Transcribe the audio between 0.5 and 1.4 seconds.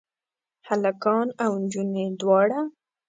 هلکان